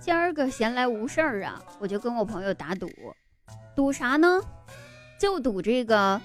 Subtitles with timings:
[0.00, 2.90] 今儿个闲来无事儿啊，我就跟我朋友打赌，
[3.76, 4.40] 赌啥呢？
[5.18, 6.20] 就赌这个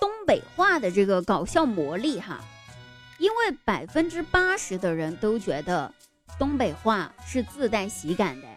[0.00, 2.40] 东北话的这个搞笑魔力哈。
[3.18, 5.92] 因为百分之八十的人都觉得
[6.38, 8.48] 东北话是自带喜感的，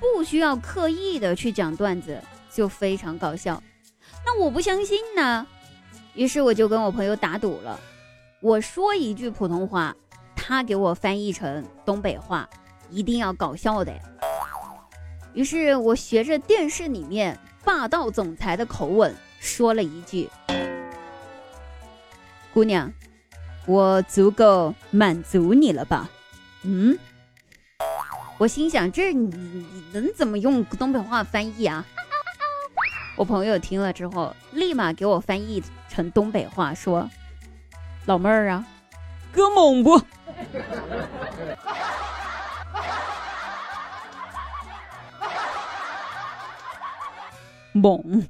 [0.00, 2.18] 不需要刻意的去讲段子
[2.50, 3.62] 就非常搞笑。
[4.24, 5.46] 那我不相信呢，
[6.14, 7.78] 于是我就跟我朋友打赌了，
[8.40, 9.94] 我说一句普通话，
[10.46, 12.46] 他给我翻译成东北话。
[12.90, 13.92] 一定要搞笑的。
[15.32, 20.28] 于是我学着电视里面霸道总裁的口吻说了一句
[22.52, 22.92] ：“姑娘，
[23.66, 26.08] 我足够满足你了吧？”
[26.62, 26.96] 嗯，
[28.38, 31.84] 我心想这你能怎么用东北话翻译啊？
[33.16, 37.10] 我朋友听了之后，立马给我翻译成东北话说
[38.06, 38.64] ：“老妹儿啊，
[39.32, 40.00] 哥猛不？”
[47.72, 48.22] 猛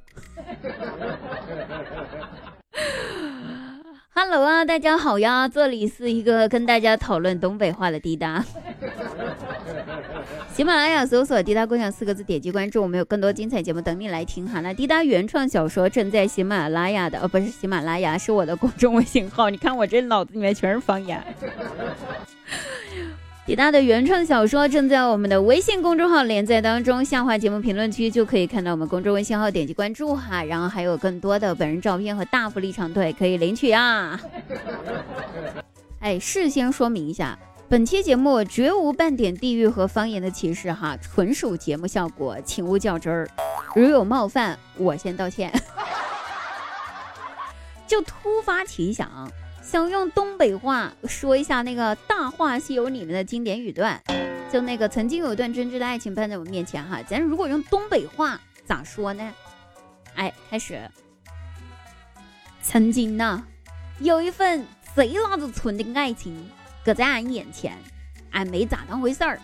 [4.09, 8.43] ，Hello 啊，大家好呀，这里是一个跟大家讨论东北话的滴答。
[10.53, 14.61] 喜马拉雅搜索“滴答共享”四个字，点击关注，我们有更多精彩节目等你来听哈。
[14.61, 19.49] 那滴答原创小说正在喜马拉雅的，呃，不是喜马拉雅，是我的公众微信号。
[19.49, 21.21] 你看我这脑子里面全是方言。
[23.45, 34.19] 滴答的原创小说正在我们的微信公众号连载当中，下滑节目评论区就可以看到我们公众微信号，点击关注哈，然后还有更多的本人照片和大福利长腿可以领取啊！
[35.99, 37.37] 哎，事先说明一下，
[37.67, 43.27] 本期节目绝无半点地域和方言的歧视哈，纯属节目效果，请勿较真儿。
[43.75, 45.51] 如有冒犯，我先道歉。
[47.87, 49.29] 就突发奇想。
[49.63, 53.99] 想用东北话说一下那个《大话西游》里面的经典语段，
[54.51, 59.33] 就那个曾经有一段真挚的爱情摆在我面前哈，咱如果用东北话咋说呢？
[60.13, 60.79] 哎，开始。
[62.61, 63.43] 曾经呢，
[63.99, 64.63] 有一份
[64.95, 66.47] 贼拉子纯的爱情
[66.85, 67.75] 搁在俺眼前，
[68.31, 69.41] 俺没咋当回事儿，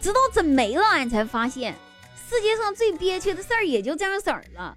[0.00, 1.76] 直到真没了，俺才发现
[2.28, 4.76] 世界上最憋屈的事儿也就这样式儿了。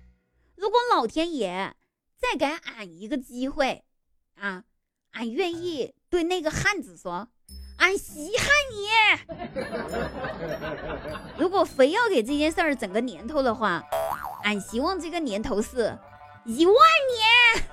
[0.56, 1.74] 如果老天爷
[2.20, 3.84] 再给俺一个机会
[4.40, 4.64] 啊！
[5.14, 7.30] 俺愿意对那个汉子说
[7.80, 8.90] ：“俺稀罕你。
[11.40, 13.82] ”如果非要给这件事儿整个年头的话，
[14.44, 15.98] 俺希望这个年头是
[16.44, 16.76] 一万
[17.16, 17.64] 年。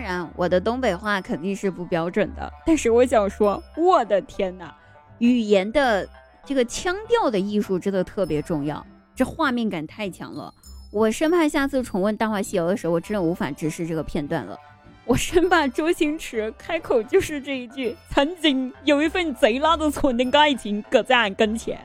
[0.00, 4.74] 当然，我的东北话肯定是不标准的，但是我想说，我的天哪，
[5.18, 6.08] 语言的
[6.42, 8.82] 这个腔调的艺术真的特别重要，
[9.14, 10.54] 这画面感太强了。
[10.90, 14.56] 我生怕下次重温《大话西游》的时候，我真的无法直视这个片段了。
[15.04, 21.78] 我生怕周星驰开口就是这一句：“曾经有一份贼拉的纯的爱情搁在俺跟前。”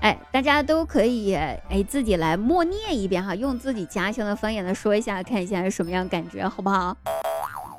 [0.00, 6.96] 哎，大家都可以哎自己来默念一遍哈，用自己家乡的方言来说一下，看一下是什么样感觉，好不好？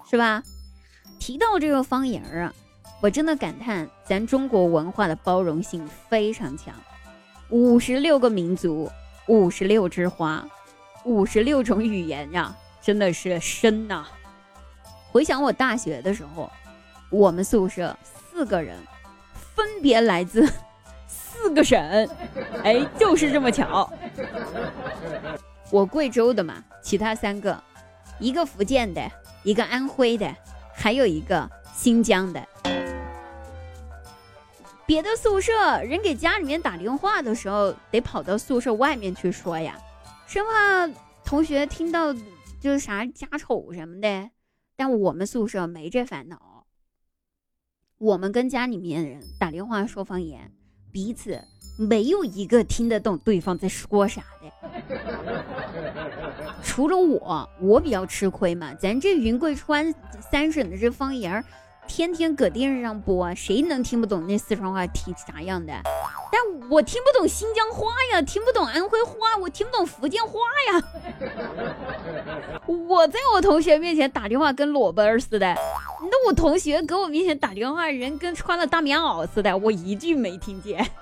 [0.08, 0.44] 是吧？
[1.18, 2.54] 提到这个方言啊。
[3.02, 6.72] 我真的感叹，咱中国文化的包容性非常强。
[7.50, 8.92] 五十六个民族，
[9.26, 10.48] 五十六枝花，
[11.04, 14.06] 五十六种语言呀，真的是深呐！
[15.12, 16.48] 回想我大学的时候，
[17.10, 18.78] 我们宿舍四个人，
[19.56, 20.48] 分别来自
[21.42, 22.08] 四个省，
[22.64, 23.92] 哎，就是这么巧。
[25.72, 27.62] 我贵州的嘛，其他三个，
[28.20, 29.02] 一个福建的，
[29.44, 30.34] 一个安徽的，
[30.74, 32.48] 还有一个新疆的。
[34.86, 39.80] 别的宿舍人给家里面打电话的时候，得跑到宿舍外面去说呀，
[40.28, 40.88] 生怕
[41.26, 42.14] 同学听到
[42.60, 44.30] 就是啥家丑什么的。
[44.76, 46.66] 但我们宿舍没这烦恼，
[47.98, 50.52] 我们跟家里面人打电话说方言，
[50.92, 51.40] 彼此
[51.78, 54.52] 没有一个听得懂对方在说啥的。
[56.64, 59.94] 除了我，我比较吃亏嘛，咱这云贵川
[60.32, 61.44] 三省的这方言。
[61.88, 65.74] 天天搁电视上播，谁能听不懂那四川话听啥样的？
[66.32, 70.40] 但我听不懂新疆话呀，听不懂安徽话，我听不懂福建话
[70.72, 70.82] 呀。
[72.66, 75.54] 我在我同学面前打电话跟裸奔似的，
[76.04, 80.86] 那我同学搁我面前打电话，人跟穿了大棉袄似的，我一句没听见。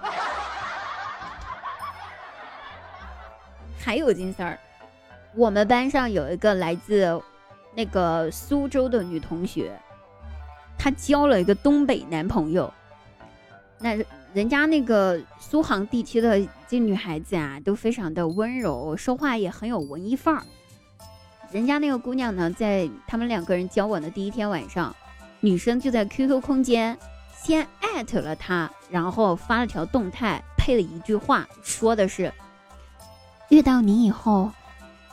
[3.79, 4.59] 还有件事儿，
[5.35, 7.21] 我们班上有一个来自
[7.75, 9.71] 那个苏州的女同学。
[10.77, 12.73] 她交了一个东北男朋友，
[13.79, 13.97] 那
[14.33, 20.43] 人家那个苏杭地区的这女孩子啊，都非常的温柔，说话也很有文艺范儿。
[21.51, 24.95] 人家那个姑娘呢，在他们两个人交往的第一天晚上，
[25.39, 26.95] 女生就在 QQ 空间
[27.35, 32.31] 先艾特了他，然后发了条动态，配了一句话，说的是
[33.49, 34.51] ：“遇到你以后，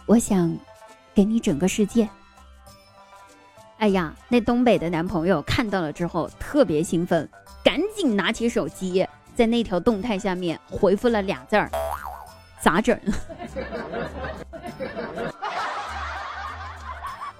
[0.05, 0.55] 我想
[1.15, 2.07] 给你整个世界。”
[3.79, 7.27] 哎呀，那东北的男朋友看到了之后特别兴奋，
[7.65, 11.71] 赶紧拿起手机，在那条动态下面回复了俩字儿
[12.61, 12.99] ：“咋整？”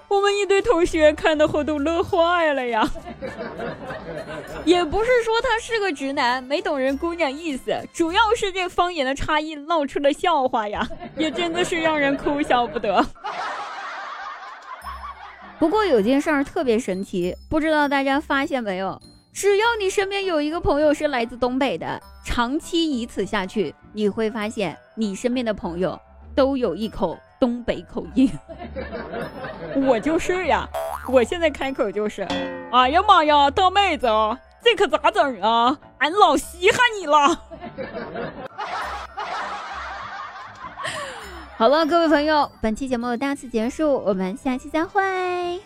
[0.07, 2.89] 我们一堆同学看到后都乐坏了呀！
[4.63, 10.87] 也不是说他是个直男，没懂人姑娘意思，主要是这方言的差异闹出了笑话呀，
[11.17, 13.05] 也真的是让人哭笑不得。
[15.59, 19.01] 不过有件事儿特别神奇，不知道大家发现没有？
[19.33, 25.99] 只要你身边有一个朋友是来自东北的，长期以此下去，你会发现你身边的朋友
[26.33, 28.31] 都有一口东北口音。
[29.87, 30.67] 我就是呀，
[31.07, 32.27] 我现在开口就是，
[32.71, 34.07] 哎呀妈呀，大妹子，
[34.63, 35.77] 这可咋整啊？
[35.99, 37.41] 俺老稀罕你了。
[41.57, 45.59] 好了，各位朋友，本期节目到此结束，我们下期再会。